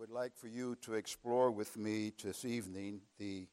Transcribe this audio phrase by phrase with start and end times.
[0.00, 3.46] would like for you to explore with me this evening the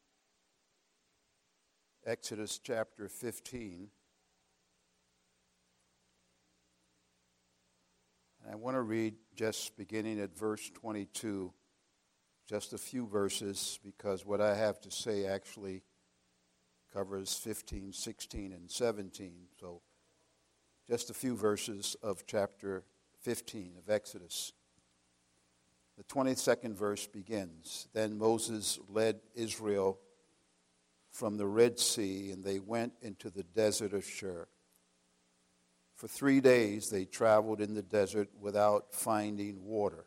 [2.04, 3.90] Exodus chapter 15.
[8.43, 11.54] And I want to read just beginning at verse 22,
[12.50, 15.84] just a few verses, because what I have to say actually
[16.92, 19.34] covers 15, 16, and 17.
[19.60, 19.82] So
[20.89, 22.84] just a few verses of chapter
[23.21, 24.54] 15 of Exodus.
[26.02, 30.00] The 22nd verse begins Then Moses led Israel
[31.12, 34.48] from the Red Sea, and they went into the desert of Shur.
[35.94, 40.06] For three days they traveled in the desert without finding water.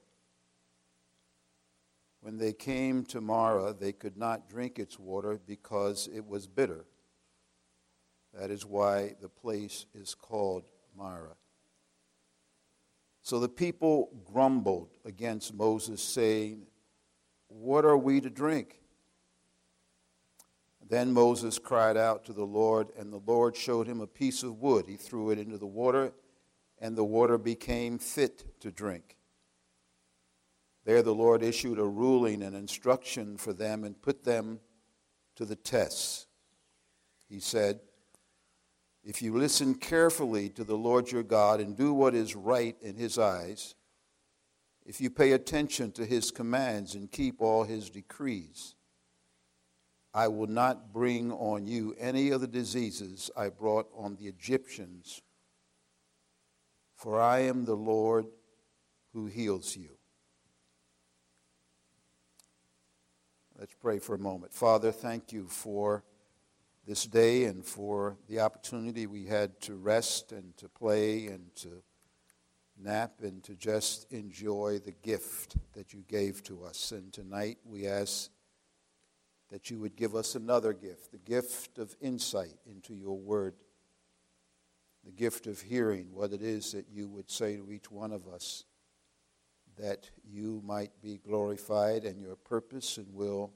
[2.23, 6.87] When they came to Marah, they could not drink its water because it was bitter.
[8.37, 10.65] That is why the place is called
[10.99, 11.37] Marah.
[13.25, 16.67] So the people grumbled against Moses, saying,
[17.49, 18.83] What are we to drink?
[20.87, 24.61] Then Moses cried out to the Lord, and the Lord showed him a piece of
[24.61, 24.85] wood.
[24.87, 26.13] He threw it into the water,
[26.79, 29.17] and the water became fit to drink.
[30.85, 34.61] There the Lord issued a ruling and instruction for them and put them
[35.37, 36.27] to the test.
[37.27, 37.81] He said,
[39.05, 42.97] if you listen carefully to the Lord your God and do what is right in
[42.97, 43.75] his eyes,
[44.87, 48.75] if you pay attention to his commands and keep all his decrees,
[50.15, 55.21] I will not bring on you any of the diseases I brought on the Egyptians,
[56.97, 58.27] for I am the Lord
[59.13, 59.91] who heals you.
[63.59, 64.53] Let's pray for a moment.
[64.53, 66.05] Father, thank you for
[66.87, 71.83] this day and for the opportunity we had to rest and to play and to
[72.79, 76.93] nap and to just enjoy the gift that you gave to us.
[76.93, 78.31] And tonight we ask
[79.51, 83.55] that you would give us another gift the gift of insight into your word,
[85.05, 88.27] the gift of hearing what it is that you would say to each one of
[88.27, 88.65] us,
[89.79, 93.53] that you might be glorified and your purpose and will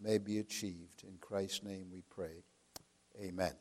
[0.00, 1.04] may be achieved.
[1.04, 2.44] In Christ's name we pray.
[3.20, 3.52] Amen.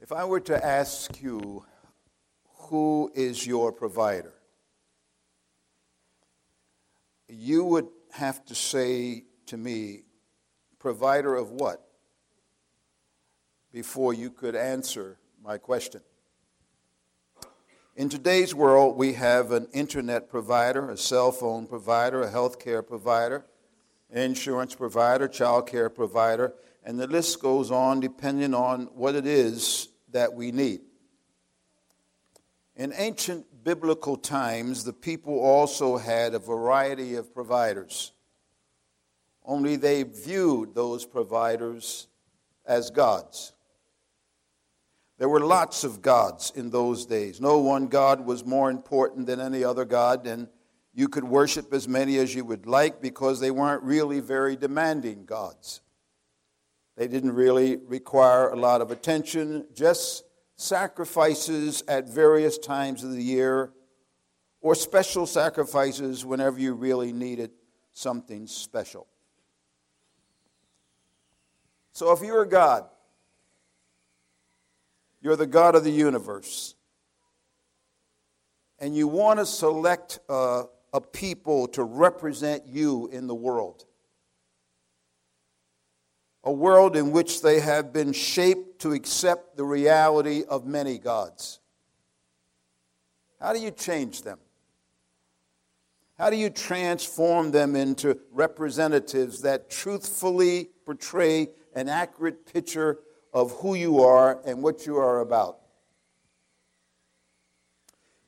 [0.00, 1.64] If I were to ask you,
[2.68, 4.34] who is your provider?
[7.28, 10.02] You would have to say to me,
[10.78, 11.86] provider of what?
[13.72, 16.00] Before you could answer my question.
[18.00, 23.44] In today's world, we have an internet provider, a cell phone provider, a healthcare provider,
[24.10, 29.90] insurance provider, child care provider, and the list goes on depending on what it is
[30.12, 30.80] that we need.
[32.74, 38.12] In ancient biblical times, the people also had a variety of providers,
[39.44, 42.06] only they viewed those providers
[42.64, 43.52] as gods.
[45.20, 47.42] There were lots of gods in those days.
[47.42, 50.48] No one God was more important than any other God, and
[50.94, 55.26] you could worship as many as you would like because they weren't really very demanding
[55.26, 55.82] gods.
[56.96, 60.24] They didn't really require a lot of attention, just
[60.56, 63.74] sacrifices at various times of the year
[64.62, 67.50] or special sacrifices whenever you really needed
[67.92, 69.06] something special.
[71.92, 72.86] So if you're a God,
[75.20, 76.74] you're the God of the universe.
[78.78, 80.64] And you want to select a,
[81.12, 83.84] people to represent you in the world.
[86.42, 91.60] A world in which they have been shaped to accept the reality of many gods.
[93.38, 94.38] How do you change them?
[96.18, 102.98] How do you transform them into representatives that truthfully portray an accurate picture
[103.32, 105.58] of who you are and what you are about.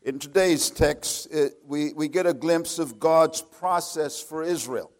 [0.02, 4.90] In today's text, it, we, we get a glimpse of God's process for Israel.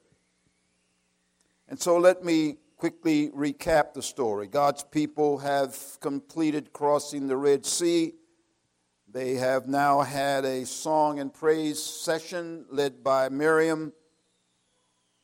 [1.68, 4.46] And so let me quickly recap the story.
[4.46, 8.12] God's people have completed crossing the Red Sea.
[9.10, 13.92] They have now had a song and praise session led by Miriam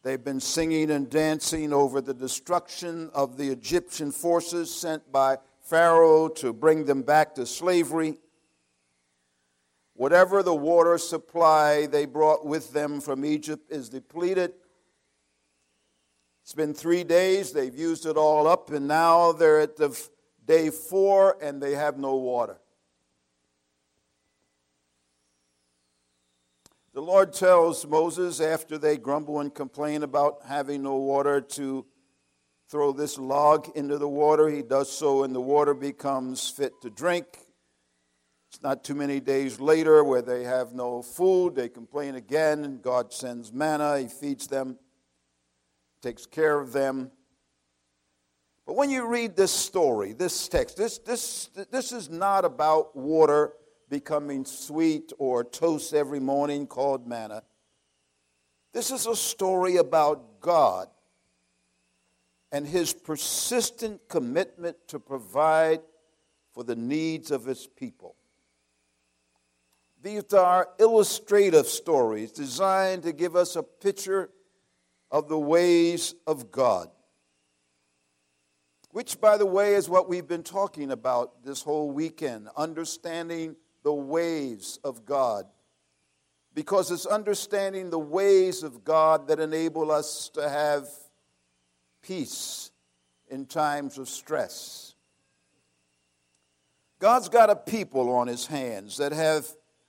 [0.09, 6.31] They've been singing and dancing over the destruction of the Egyptian forces sent by Pharaoh
[6.31, 8.17] to bring them back to slavery.
[9.93, 14.55] Whatever the water supply they brought with them from Egypt is depleted.
[16.43, 19.95] It's been three days, they've used it all up, and now they're at the
[20.47, 22.59] day four, and they have no water.
[26.99, 31.87] The Lord tells Moses after they grumble and complain about having no water to
[32.69, 34.49] throw this log into the water.
[34.49, 37.27] He does so, and the water becomes fit to drink.
[38.51, 41.55] It's not too many days later where they have no food.
[41.55, 44.01] They complain again, and God sends manna.
[44.01, 44.77] He feeds them,
[46.03, 47.13] takes care of them.
[48.67, 53.53] But when you read this story, this text, this, this, this is not about water
[53.89, 57.43] becoming sweet or toast every morning called manna.
[58.73, 60.89] This is a story about God
[62.53, 65.81] and his persistent commitment to provide
[66.53, 68.17] for the needs of his people.
[70.03, 74.31] These are illustrative stories designed to give us a picture
[75.11, 76.89] of the ways of God.
[78.91, 83.93] Which, by the way, is what we've been talking about this whole weekend understanding the
[83.93, 85.45] ways of God.
[86.55, 90.89] Because it's understanding the ways of God that enable us to have
[92.03, 92.71] peace
[93.29, 94.95] in times of stress.
[96.99, 99.47] God's got a people on his hands that have,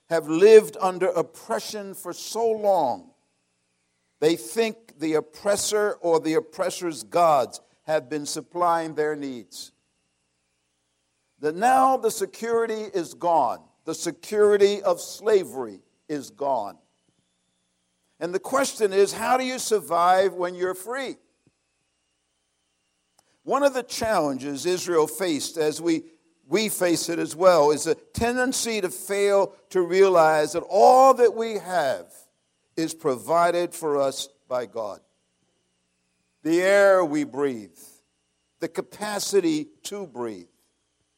[0.08, 3.10] have lived under oppression for so long.
[4.20, 9.72] They think the oppressor or the oppressor's gods have been supplying their needs.
[11.40, 13.60] That now the security is gone
[13.90, 16.78] the security of slavery is gone.
[18.20, 21.16] And the question is how do you survive when you're free?
[23.42, 26.04] One of the challenges Israel faced, as we,
[26.46, 31.34] we face it as well, is a tendency to fail to realize that all that
[31.34, 32.12] we have
[32.76, 35.00] is provided for us by God.
[36.44, 37.76] The air we breathe,
[38.60, 40.46] the capacity to breathe,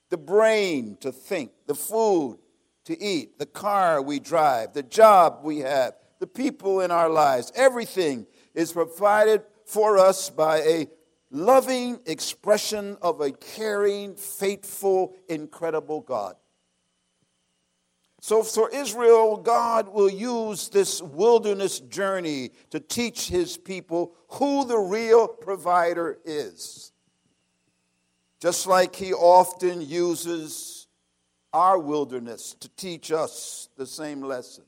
[0.09, 2.39] the brain to think, the food
[2.85, 7.53] to eat, the car we drive, the job we have, the people in our lives.
[7.55, 10.89] Everything is provided for us by a
[11.31, 16.37] loving expression of a caring, faithful, incredible God.
[18.21, 24.79] So, for Israel, God will use this wilderness journey to teach his people who the
[24.79, 26.93] real provider is.
[28.39, 30.82] Just like he often uses
[31.53, 34.65] our wilderness to teach us the same lesson.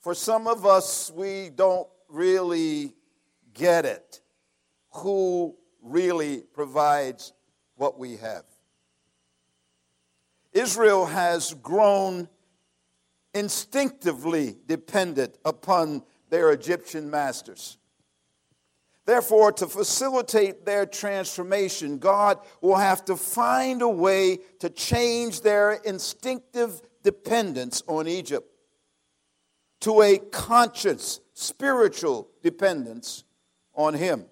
[0.00, 2.94] For some of us, we don't really
[3.54, 4.20] get it.
[4.96, 7.32] Who really provides
[7.76, 8.44] what we have?
[10.52, 12.28] Israel has grown
[13.34, 17.78] instinctively dependent upon their Egyptian masters.
[19.06, 25.72] Therefore, to facilitate their transformation, God will have to find a way to change their
[25.72, 28.48] instinctive dependence on Egypt
[29.80, 33.24] to a conscious, spiritual dependence
[33.74, 34.24] on Him.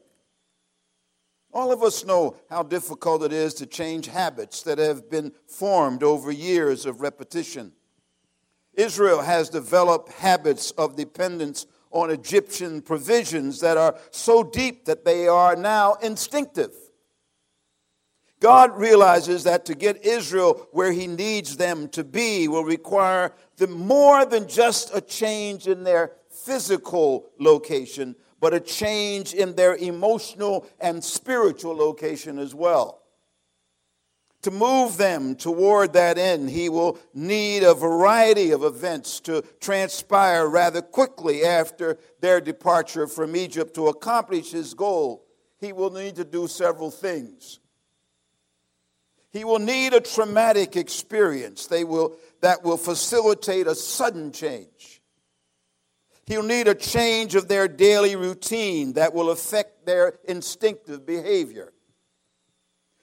[1.53, 6.03] All of us know how difficult it is to change habits that have been formed
[6.03, 7.73] over years of repetition.
[8.73, 15.29] Israel has developed habits of dependence on Egyptian provisions that are so deep that they
[15.29, 16.73] are now instinctive.
[18.41, 23.69] God realizes that to get Israel where he needs them to be will require the
[23.69, 30.67] more than just a change in their physical location, but a change in their emotional
[30.81, 33.02] and spiritual location as well.
[34.43, 40.49] To move them toward that end, he will need a variety of events to transpire
[40.49, 45.25] rather quickly after their departure from Egypt to accomplish his goal.
[45.61, 47.61] He will need to do several things.
[49.31, 55.01] He will need a traumatic experience they will, that will facilitate a sudden change.
[56.27, 61.73] He'll need a change of their daily routine that will affect their instinctive behavior.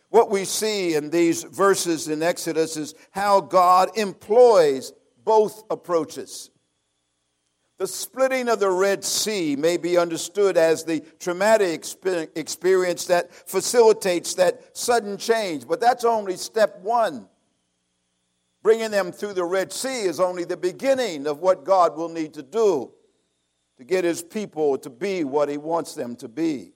[0.10, 4.92] What we see in these verses in Exodus is how God employs
[5.24, 6.50] both approaches.
[7.78, 11.86] The splitting of the Red Sea may be understood as the traumatic
[12.36, 17.30] experience that facilitates that sudden change, but that's only step one.
[18.62, 22.34] Bringing them through the Red Sea is only the beginning of what God will need
[22.34, 22.92] to do
[23.78, 26.74] to get his people to be what he wants them to be.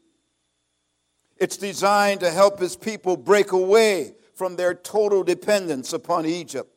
[1.44, 6.74] It's designed to help his people break away from their total dependence upon Egypt.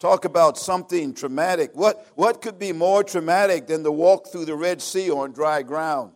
[0.00, 1.70] Talk about something traumatic.
[1.74, 5.62] What, what could be more traumatic than to walk through the Red Sea on dry
[5.62, 6.10] ground?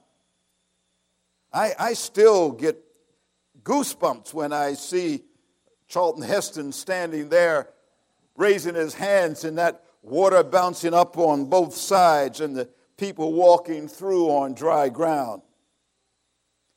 [1.52, 2.82] I, I still get
[3.62, 5.22] goosebumps when I see
[5.86, 7.68] Charlton Heston standing there
[8.34, 13.86] raising his hands and that water bouncing up on both sides and the people walking
[13.86, 15.42] through on dry ground.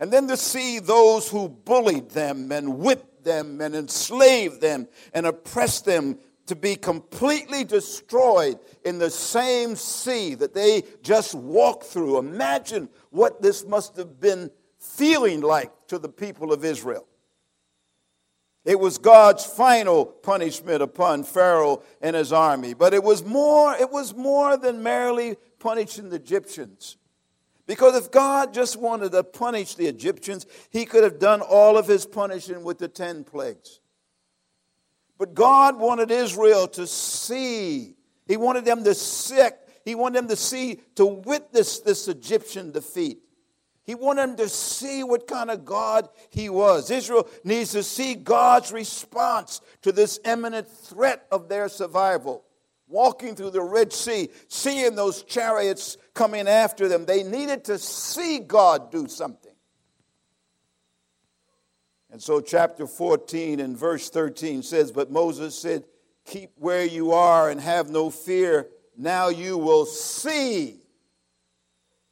[0.03, 5.25] And then to see those who bullied them and whipped them and enslaved them and
[5.25, 12.17] oppressed them to be completely destroyed in the same sea that they just walked through.
[12.17, 17.07] Imagine what this must have been feeling like to the people of Israel.
[18.65, 23.89] It was God's final punishment upon Pharaoh and his army, but it was more it
[23.89, 26.97] was more than merely punishing the Egyptians.
[27.65, 31.87] Because if God just wanted to punish the Egyptians, he could have done all of
[31.87, 33.79] his punishing with the 10 plagues.
[35.17, 37.95] But God wanted Israel to see.
[38.27, 39.41] He wanted them to see.
[39.85, 43.19] He wanted them to see, to witness this Egyptian defeat.
[43.85, 46.89] He wanted them to see what kind of God he was.
[46.89, 52.45] Israel needs to see God's response to this imminent threat of their survival.
[52.93, 58.37] Walking through the Red Sea, seeing those chariots coming after them, they needed to see
[58.37, 59.51] God do something.
[62.11, 65.85] And so, chapter 14 and verse 13 says, But Moses said,
[66.25, 68.67] Keep where you are and have no fear.
[68.95, 70.79] Now you will see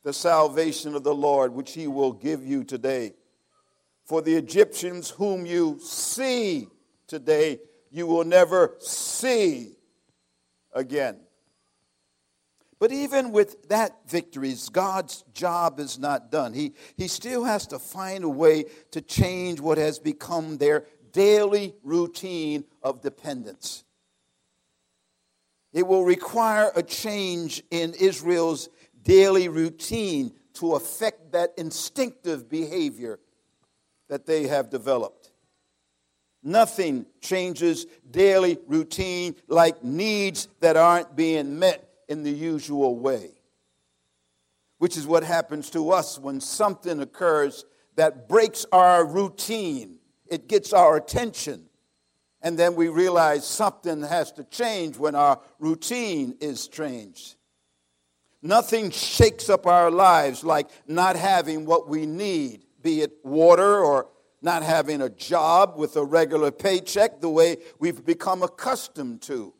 [0.04, 3.14] the salvation of the Lord, which he will give you today.
[4.06, 6.70] For the Egyptians whom you see
[7.06, 7.60] today,
[7.92, 9.76] you will never see
[10.74, 11.20] again.
[12.80, 16.52] But even with that victories, God's job is not done.
[16.54, 21.76] He, he still has to find a way to change what has become their daily
[21.84, 23.84] routine of dependence.
[25.74, 28.68] It will require a change in Israel's
[29.04, 33.20] daily routine to affect that instinctive behavior
[34.10, 35.21] that they have developed.
[36.44, 43.32] Nothing changes daily routine like needs that aren't being met in the usual way,
[44.80, 50.00] which is what happens to us when something occurs that breaks our routine.
[50.28, 51.66] It gets our attention.
[52.42, 57.36] And then we realize something has to change when our routine is changed.
[58.42, 64.08] Nothing shakes up our lives like not having what we need, be it water or
[64.42, 69.54] not having a job with a regular paycheck the way we've become accustomed to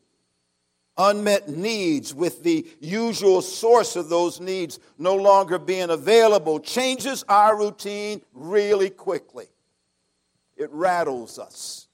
[0.98, 7.56] unmet needs with the usual source of those needs no longer being available changes our
[7.56, 9.46] routine really quickly.
[10.56, 11.88] It rattles us.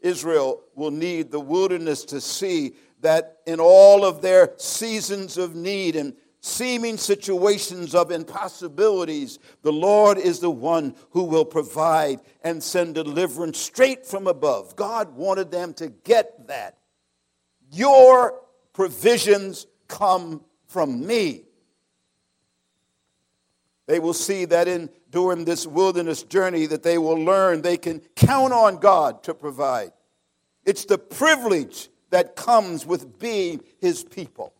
[0.00, 5.96] Israel will need the wilderness to see that in all of their seasons of need
[5.96, 12.94] and seeming situations of impossibilities, the Lord is the one who will provide and send
[12.94, 14.76] deliverance straight from above.
[14.76, 16.78] God wanted them to get that
[17.72, 18.40] your
[18.72, 21.42] provisions come from me.
[23.86, 28.00] They will see that in during this wilderness journey that they will learn they can
[28.16, 29.92] count on God to provide.
[30.64, 34.52] It's the privilege that comes with being his people.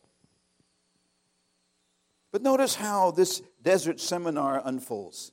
[2.36, 5.32] But notice how this desert seminar unfolds.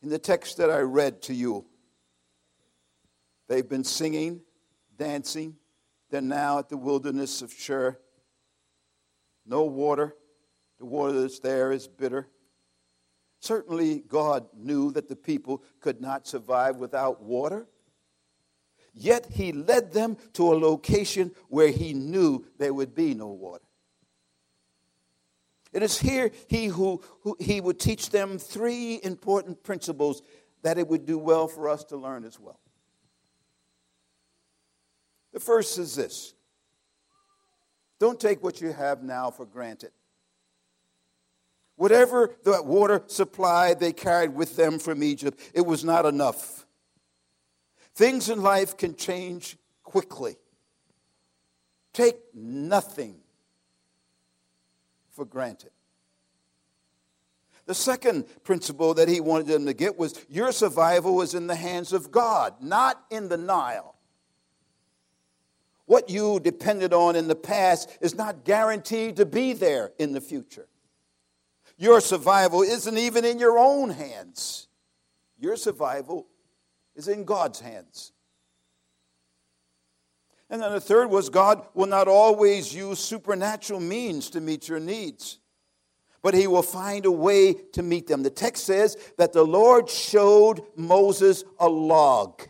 [0.00, 1.66] In the text that I read to you,
[3.48, 4.42] they've been singing,
[4.96, 5.56] dancing,
[6.10, 7.98] they're now at the wilderness of Shur.
[9.44, 10.14] No water.
[10.78, 12.28] The water that's there is bitter.
[13.40, 17.66] Certainly, God knew that the people could not survive without water.
[18.94, 23.64] Yet, He led them to a location where He knew there would be no water.
[25.72, 30.22] It is here he who, who, he would teach them three important principles
[30.62, 32.60] that it would do well for us to learn as well.
[35.32, 36.34] The first is this
[37.98, 39.92] don't take what you have now for granted.
[41.76, 46.66] Whatever the water supply they carried with them from Egypt, it was not enough.
[47.94, 50.36] Things in life can change quickly.
[51.92, 53.21] Take nothing
[55.22, 55.70] for granted.
[57.66, 61.54] The second principle that he wanted them to get was your survival was in the
[61.54, 63.94] hands of God, not in the Nile.
[65.84, 70.20] What you depended on in the past is not guaranteed to be there in the
[70.20, 70.66] future.
[71.78, 74.66] Your survival isn't even in your own hands.
[75.38, 76.26] Your survival
[76.96, 78.10] is in God's hands.
[80.52, 84.80] And then the third was God will not always use supernatural means to meet your
[84.80, 85.38] needs.
[86.20, 88.22] but he will find a way to meet them.
[88.22, 92.42] The text says that the Lord showed Moses a log.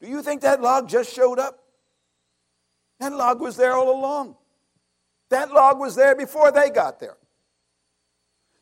[0.00, 1.62] Do you think that log just showed up?
[3.00, 4.36] That log was there all along.
[5.28, 7.18] That log was there before they got there.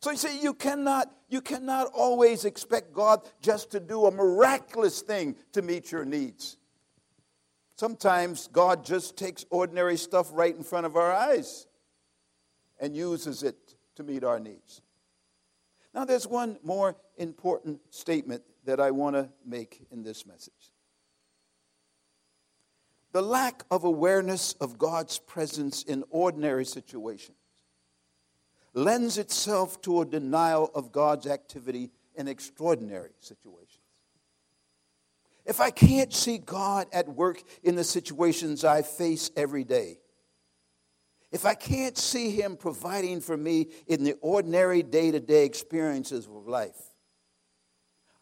[0.03, 5.01] So you see, you cannot, you cannot always expect God just to do a miraculous
[5.01, 6.57] thing to meet your needs.
[7.81, 11.67] Sometimes God just takes ordinary stuff right in front of our eyes
[12.79, 13.57] and uses it
[13.97, 14.83] to meet our needs.
[15.95, 20.75] Now, there's one more important statement that I want to make in this message.
[23.13, 27.39] The lack of awareness of God's presence in ordinary situations
[28.75, 33.80] lends itself to a denial of God's activity in extraordinary situations.
[35.45, 39.99] If I can't see God at work in the situations I face every day,
[41.33, 46.27] if I can't see Him providing for me in the ordinary day to day experiences
[46.27, 46.77] of life,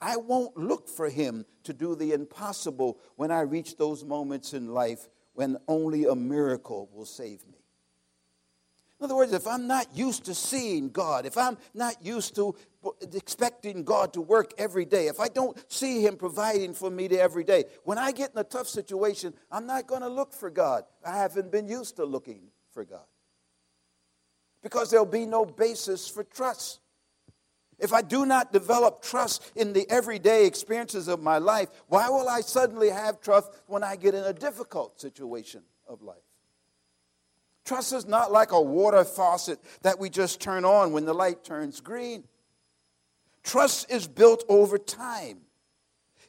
[0.01, 4.69] I won't look for Him to do the impossible when I reach those moments in
[4.69, 7.59] life when only a miracle will save me.
[9.01, 12.57] In other words, if I'm not used to seeing God, if I'm not used to
[13.13, 17.17] expecting God to work every day, if I don't see Him providing for me to
[17.17, 20.51] every day, when I get in a tough situation, I'm not going to look for
[20.51, 20.83] God.
[21.07, 23.07] I haven't been used to looking for God.
[24.63, 26.81] Because there'll be no basis for trust.
[27.79, 32.29] If I do not develop trust in the everyday experiences of my life, why will
[32.29, 36.17] I suddenly have trust when I get in a difficult situation of life?
[37.69, 41.45] Trust is not like a water faucet that we just turn on when the light
[41.45, 42.25] turns green.
[43.43, 45.41] Trust is built over time.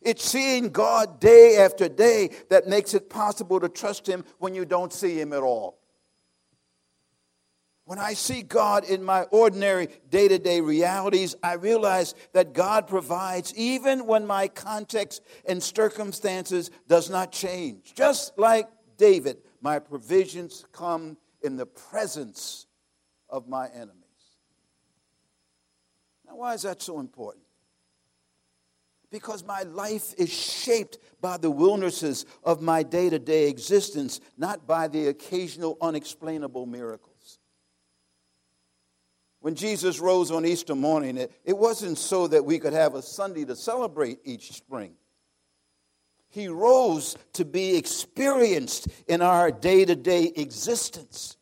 [0.02, 4.66] It's seeing God day after day that makes it possible to trust Him when you
[4.66, 5.80] don't see Him at all.
[7.86, 12.86] When I see God in my ordinary day to day realities, I realize that God
[12.86, 17.94] provides even when my context and circumstances does not change.
[17.94, 22.68] Just like David, my provisions come in the presence
[23.30, 23.96] of my enemies.
[26.28, 27.46] Now, why is that so important?
[29.12, 34.68] Because my life is shaped by the wildernesses of my day to day existence, not
[34.68, 37.40] by the occasional unexplainable miracles.
[39.42, 43.02] When Jesus rose on Easter morning, it, it wasn't so that we could have a
[43.02, 44.94] Sunday to celebrate each spring.
[46.30, 51.38] He rose to be experienced in our day to day existence.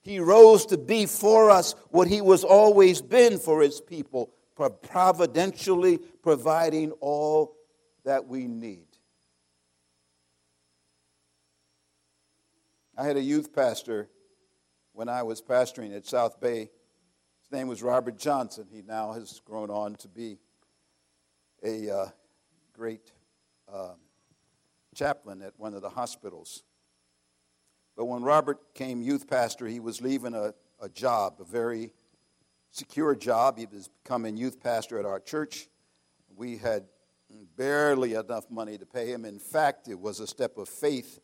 [0.00, 5.98] He rose to be for us what he was always been for his people, providentially
[6.22, 7.56] providing all
[8.04, 8.86] that we need.
[12.96, 14.08] I had a youth pastor
[14.92, 16.70] when I was pastoring at South Bay
[17.50, 18.68] his name was Robert Johnson.
[18.70, 20.38] He now has grown on to be
[21.64, 22.06] a uh,
[22.72, 23.10] great
[23.72, 23.94] uh,
[24.94, 26.62] chaplain at one of the hospitals.
[27.96, 31.92] But when Robert came youth pastor, he was leaving a, a job, a very
[32.70, 33.58] secure job.
[33.58, 35.68] He was becoming youth pastor at our church.
[36.34, 36.84] We had
[37.56, 39.24] barely enough money to pay him.
[39.24, 41.20] In fact, it was a step of faith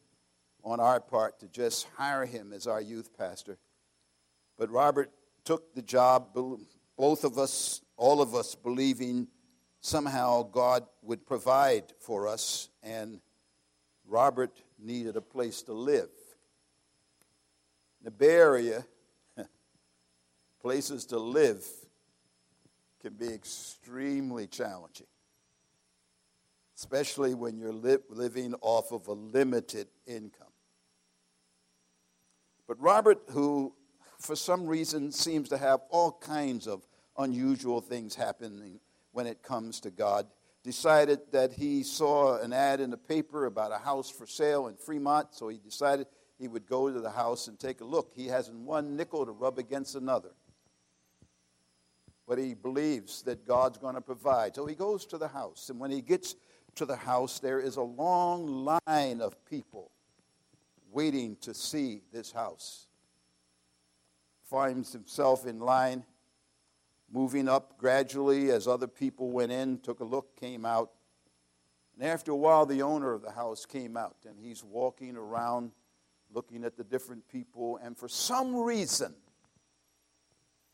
[0.62, 3.58] on our part to just hire him as our youth pastor.
[4.58, 5.10] But Robert
[5.44, 6.36] took the job,
[6.96, 9.28] both of us, all of us, believing
[9.86, 13.20] somehow God would provide for us, and
[14.04, 16.10] Robert needed a place to live.
[18.02, 18.84] The Bay Area,
[20.60, 21.64] places to live
[23.00, 25.06] can be extremely challenging,
[26.76, 30.48] especially when you're li- living off of a limited income.
[32.66, 33.72] But Robert, who
[34.18, 36.84] for some reason, seems to have all kinds of
[37.16, 38.80] unusual things happening
[39.16, 40.26] when it comes to God.
[40.62, 44.76] Decided that he saw an ad in the paper about a house for sale in
[44.76, 46.06] Fremont, so he decided
[46.38, 48.12] he would go to the house and take a look.
[48.14, 50.32] He hasn't one nickel to rub against another.
[52.28, 54.54] But he believes that God's going to provide.
[54.54, 56.34] So he goes to the house, and when he gets
[56.74, 59.92] to the house, there is a long line of people
[60.92, 62.86] waiting to see this house
[64.42, 66.04] finds himself in line,
[67.10, 70.90] moving up gradually as other people went in, took a look, came out.
[71.98, 75.72] And after a while, the owner of the house came out, and he's walking around
[76.32, 79.14] looking at the different people, and for some reason,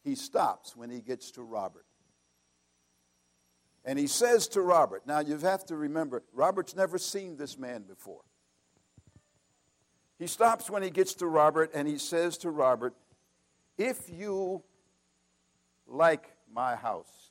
[0.03, 1.87] he stops when he gets to Robert.
[3.85, 7.83] And he says to Robert, now you have to remember, Robert's never seen this man
[7.83, 8.23] before.
[10.19, 12.95] He stops when he gets to Robert and he says to Robert,
[13.77, 14.63] if you
[15.93, 17.31] like my house,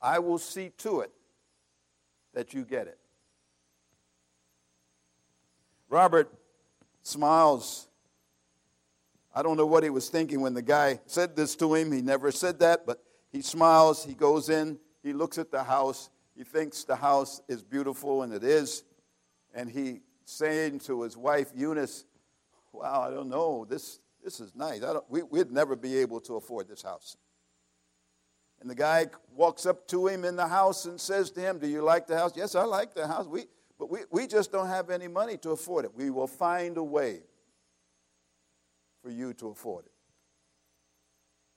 [0.00, 1.12] I will see to it
[2.34, 2.98] that you get it.
[5.88, 6.32] Robert
[7.02, 7.86] smiles.
[9.34, 11.92] I don't know what he was thinking when the guy said this to him.
[11.92, 14.04] He never said that, but he smiles.
[14.04, 14.78] He goes in.
[15.02, 16.10] He looks at the house.
[16.36, 18.84] He thinks the house is beautiful, and it is.
[19.54, 22.06] And he saying to his wife Eunice,
[22.72, 23.66] "Wow, I don't know.
[23.68, 24.82] This this is nice.
[25.08, 27.16] we, we'd never be able to afford this house."
[28.60, 31.66] And the guy walks up to him in the house and says to him, "Do
[31.66, 33.26] you like the house?" "Yes, I like the house.
[33.26, 33.46] We
[33.78, 35.94] but we, we just don't have any money to afford it.
[35.94, 37.22] We will find a way
[39.02, 39.92] for you to afford it."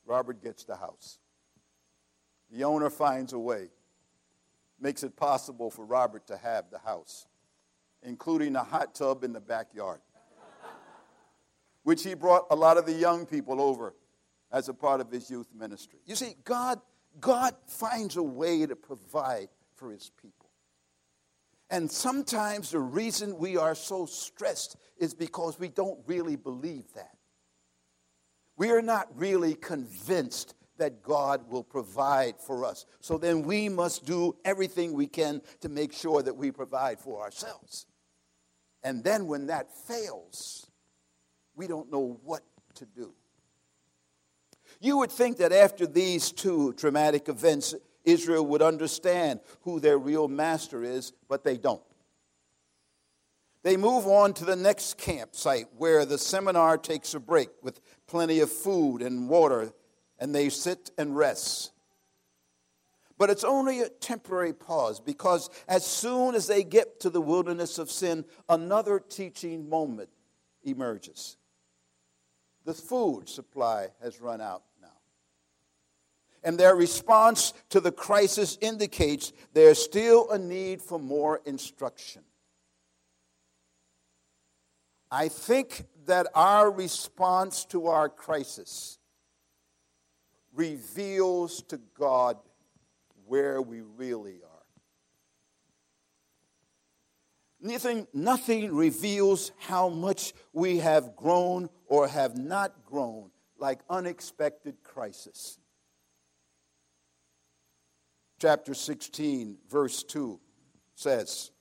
[0.05, 1.19] Robert gets the house.
[2.51, 3.69] The owner finds a way,
[4.79, 7.27] makes it possible for Robert to have the house,
[8.03, 9.99] including a hot tub in the backyard,
[11.85, 13.93] which he brought a lot of the young people over
[14.51, 15.99] as a part of his youth ministry.
[16.07, 16.81] You see, God,
[17.19, 20.49] God finds a way to provide for his people.
[21.69, 27.17] And sometimes the reason we are so stressed is because we don't really believe that.
[28.57, 32.87] We are not really convinced that God will provide for us.
[32.99, 37.21] So then we must do everything we can to make sure that we provide for
[37.21, 37.85] ourselves.
[38.81, 40.67] And then when that fails,
[41.55, 42.43] we don't know what
[42.75, 43.13] to do.
[44.79, 50.27] You would think that after these two traumatic events, Israel would understand who their real
[50.27, 51.81] master is, but they don't.
[53.63, 58.39] They move on to the next campsite where the seminar takes a break with plenty
[58.41, 59.73] of food and water
[60.19, 61.71] and they sit and rest.
[63.17, 67.79] But it's only a temporary pause because as soon as they get to the wilderness
[67.79, 70.09] of sin, another teaching moment
[70.63, 71.37] emerges.
[72.65, 74.87] The food supply has run out now.
[76.43, 82.23] And their response to the crisis indicates there's still a need for more instruction.
[85.11, 88.97] I think that our response to our crisis
[90.53, 92.37] reveals to God
[93.25, 94.49] where we really are.
[97.61, 105.59] Nothing, nothing reveals how much we have grown or have not grown like unexpected crisis.
[108.39, 110.39] Chapter 16, verse 2
[110.95, 111.51] says,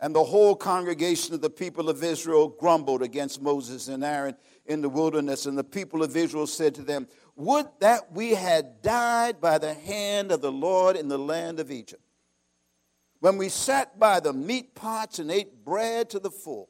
[0.00, 4.80] And the whole congregation of the people of Israel grumbled against Moses and Aaron in
[4.80, 9.40] the wilderness, and the people of Israel said to them, would that we had died
[9.40, 12.02] by the hand of the Lord in the land of Egypt,
[13.20, 16.68] when we sat by the meat pots and ate bread to the full.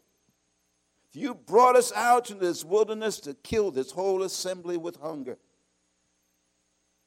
[1.14, 5.38] You brought us out into this wilderness to kill this whole assembly with hunger.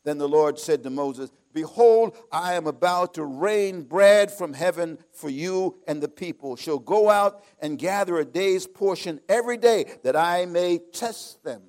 [0.04, 5.00] Then the Lord said to Moses, Behold, I am about to rain bread from heaven
[5.12, 9.98] for you, and the people shall go out and gather a day's portion every day,
[10.04, 11.64] that I may test them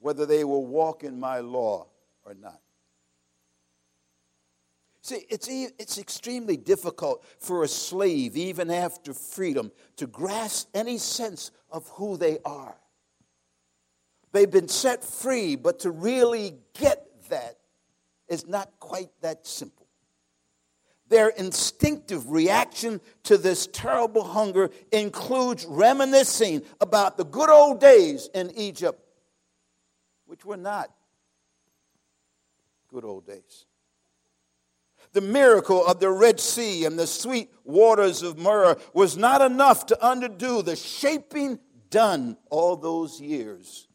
[0.00, 1.86] whether they will walk in my law
[2.24, 2.60] or not.
[5.08, 11.50] See, it's, it's extremely difficult for a slave, even after freedom, to grasp any sense
[11.70, 12.76] of who they are.
[14.32, 17.56] They've been set free, but to really get that
[18.28, 19.86] is not quite that simple.
[21.08, 28.50] Their instinctive reaction to this terrible hunger includes reminiscing about the good old days in
[28.50, 29.02] Egypt
[30.26, 30.90] which were not
[32.88, 33.64] good old days.
[35.12, 39.86] The miracle of the Red Sea and the sweet waters of Marah was not enough
[39.86, 41.58] to undo the shaping
[41.90, 43.88] done all those years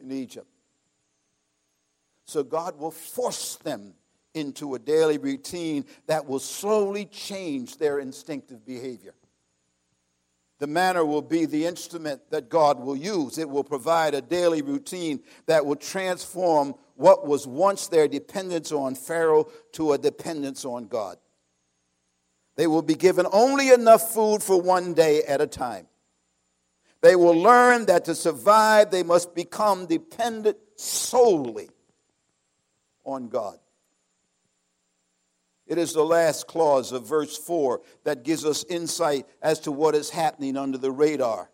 [0.00, 0.48] in Egypt.
[2.24, 3.94] So God will force them
[4.34, 9.14] into a daily routine that will slowly change their instinctive behavior.
[10.58, 13.36] The manna will be the instrument that God will use.
[13.36, 18.94] It will provide a daily routine that will transform what was once their dependence on
[18.94, 21.18] Pharaoh to a dependence on God.
[22.56, 25.86] They will be given only enough food for one day at a time.
[27.02, 31.68] They will learn that to survive, they must become dependent solely
[33.04, 33.58] on God.
[35.66, 39.94] It is the last clause of verse 4 that gives us insight as to what
[39.94, 41.50] is happening under the radar.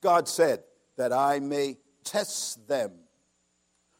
[0.00, 0.62] God said,
[0.96, 2.92] That I may test them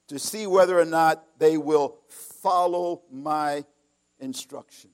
[0.08, 3.64] to see whether or not they will follow my
[4.20, 4.92] instructions.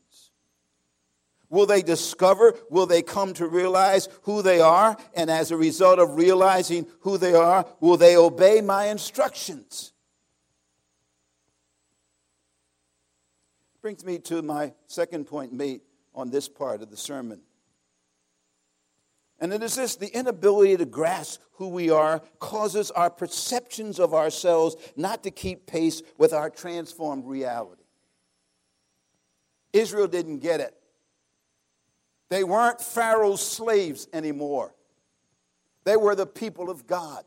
[1.50, 2.54] Will they discover?
[2.68, 4.96] Will they come to realize who they are?
[5.14, 9.93] And as a result of realizing who they are, will they obey my instructions?
[13.84, 15.82] Brings me to my second point made
[16.14, 17.42] on this part of the sermon.
[19.38, 24.14] And it is this the inability to grasp who we are causes our perceptions of
[24.14, 27.82] ourselves not to keep pace with our transformed reality.
[29.74, 30.74] Israel didn't get it.
[32.30, 34.74] They weren't Pharaoh's slaves anymore,
[35.84, 37.22] they were the people of God.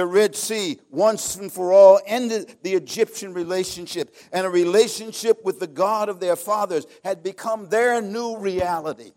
[0.00, 5.60] The Red Sea, once and for all, ended the Egyptian relationship, and a relationship with
[5.60, 9.12] the God of their fathers had become their new reality.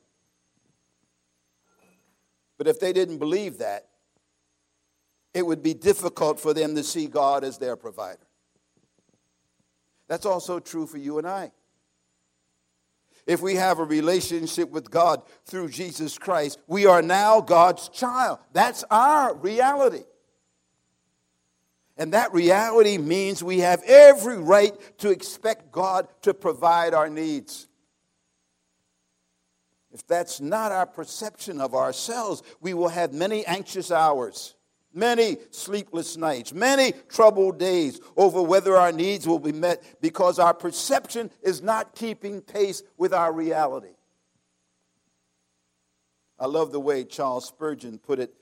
[2.58, 3.88] But if they didn't believe that,
[5.34, 8.28] it would be difficult for them to see God as their provider.
[10.10, 11.54] That's also true for you and I.
[13.26, 18.40] If we have a relationship with God through Jesus Christ, we are now God's child.
[18.52, 20.04] That's our reality.
[21.98, 27.68] And that reality means we have every right to expect God to provide our needs.
[29.92, 34.56] If that's not our perception of ourselves, we will have many anxious hours,
[34.92, 40.54] many sleepless nights, many troubled days over whether our needs will be met because our
[40.56, 43.94] perception is not keeping pace with our reality.
[46.40, 48.34] I love the way Charles Spurgeon put it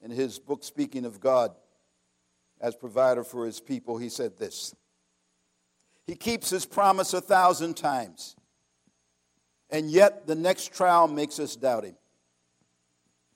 [0.00, 1.54] in his book, Speaking of God
[2.60, 3.98] as provider for his people.
[3.98, 4.74] He said this
[6.06, 8.36] He keeps his promise a thousand times
[9.70, 11.96] and yet the next trial makes us doubt him.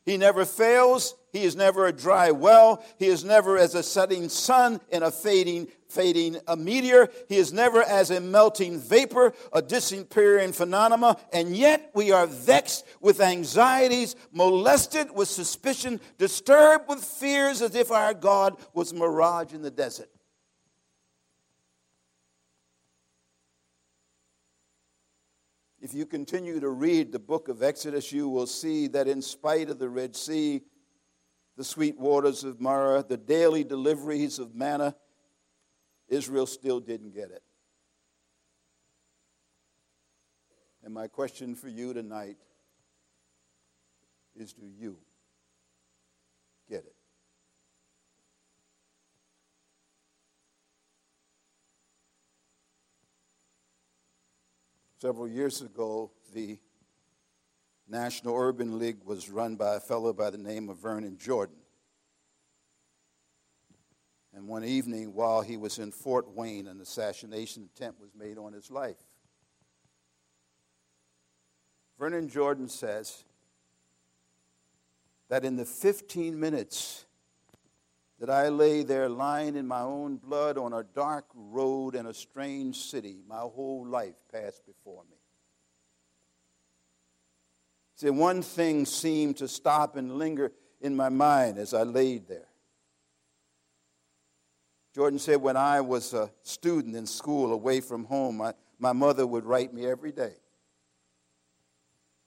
[0.05, 1.15] He never fails.
[1.33, 2.85] He is never a dry well.
[2.99, 7.09] He is never as a setting sun in a fading, fading a meteor.
[7.29, 11.17] He is never as a melting vapor, a disappearing phenomena.
[11.33, 17.91] And yet we are vexed with anxieties, molested with suspicion, disturbed with fears as if
[17.91, 20.12] our God was mirage in the desert.
[25.83, 29.69] If you continue to read the book of Exodus, you will see that in spite
[29.69, 30.63] of the Red Sea,
[31.57, 34.95] the sweet waters of Marah, the daily deliveries of manna,
[36.09, 37.43] Israel still didn't get it.
[40.85, 42.37] And my question for you tonight
[44.37, 44.99] is do you
[46.69, 46.95] get it?
[55.03, 56.61] Several years ago, the
[57.89, 61.57] National Urban League was run by a fellow by the name of Vernon Jordan.
[64.33, 68.53] And one evening, while he was in Fort Wayne, an assassination attempt was made on
[68.53, 69.03] his life.
[71.99, 73.25] Vernon Jordan says
[75.29, 77.07] that in the 15 minutes
[78.23, 82.15] that I lay there lying in my own blood on a dark road in a
[82.15, 83.17] strange city.
[83.27, 85.17] My whole life passed before me.
[87.97, 92.47] See, one thing seemed to stop and linger in my mind as I laid there.
[94.95, 99.27] Jordan said, when I was a student in school away from home, my, my mother
[99.27, 100.35] would write me every day.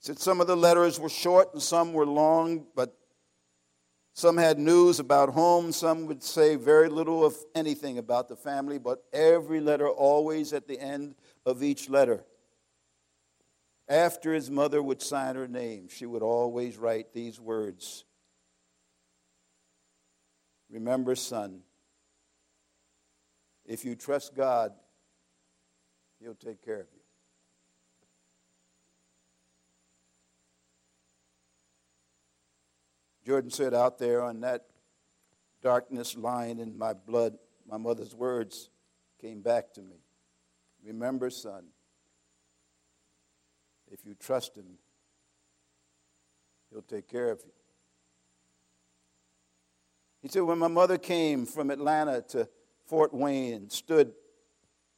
[0.00, 2.94] said some of the letters were short and some were long, but
[4.16, 5.72] some had news about home.
[5.72, 10.66] Some would say very little of anything about the family, but every letter always at
[10.66, 12.24] the end of each letter.
[13.86, 18.04] After his mother would sign her name, she would always write these words
[20.70, 21.60] Remember, son,
[23.66, 24.72] if you trust God,
[26.20, 26.95] He'll take care of you.
[33.26, 34.66] Jordan said, Out there on that
[35.60, 37.36] darkness lying in my blood,
[37.68, 38.70] my mother's words
[39.20, 39.96] came back to me.
[40.84, 41.64] Remember, son,
[43.90, 44.78] if you trust him,
[46.70, 47.50] he'll take care of you.
[50.22, 52.48] He said, when my mother came from Atlanta to
[52.84, 54.12] Fort Wayne and stood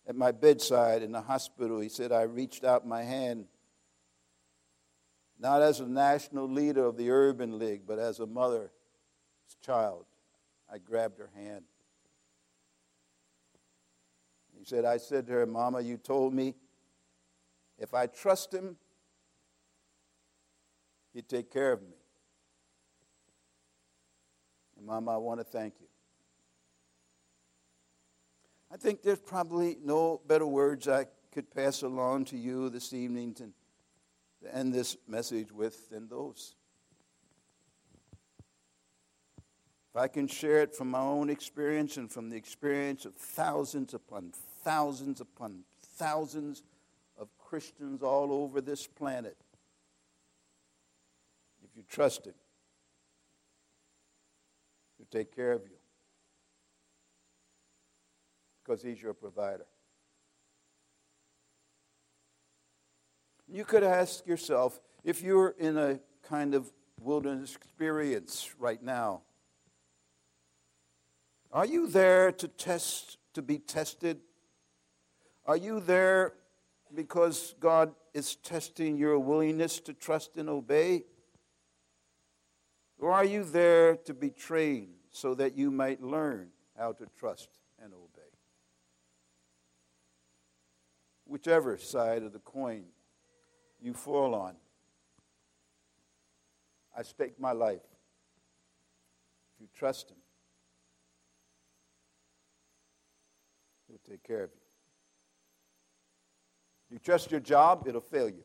[0.07, 3.47] at my bedside in the hospital, he said, I reached out my hand
[5.39, 8.71] not as a national leader of the Urban League, but as a mother's
[9.65, 10.05] child.
[10.73, 11.65] I grabbed her hand.
[14.59, 16.55] He said, I said to her, Mama, you told me
[17.79, 18.77] if I trust him,
[21.15, 21.95] he'd take care of me.
[24.77, 25.87] And Mama, I want to thank you.
[28.71, 33.33] I think there's probably no better words I could pass along to you this evening
[33.35, 33.45] to
[34.53, 36.55] end this message with than those.
[39.91, 43.95] If I can share it from my own experience and from the experience of thousands
[43.95, 45.65] upon thousands upon
[45.97, 46.63] thousands
[47.17, 49.37] of Christians all over this planet,
[51.65, 52.35] if you trust Him,
[54.99, 55.77] He'll take care of you
[58.63, 59.67] because He's your provider.
[63.51, 69.23] You could ask yourself if you're in a kind of wilderness experience right now,
[71.51, 74.21] are you there to test, to be tested?
[75.47, 76.35] Are you there
[76.95, 81.05] because God is testing your willingness to trust and obey?
[82.99, 87.49] Or are you there to be trained so that you might learn how to trust
[87.83, 88.29] and obey?
[91.25, 92.85] Whichever side of the coin
[93.81, 94.55] you fall on.
[96.97, 97.83] I stake my life.
[99.55, 100.17] If you trust Him,
[103.89, 104.61] He'll take care of you.
[106.91, 108.45] You trust your job, it'll fail you.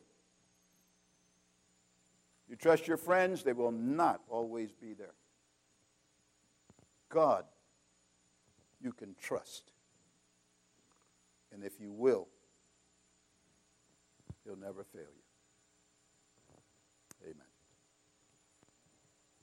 [2.48, 5.14] You trust your friends, they will not always be there.
[7.08, 7.44] God,
[8.80, 9.72] you can trust.
[11.52, 12.28] And if you will,
[14.44, 15.23] He'll never fail you.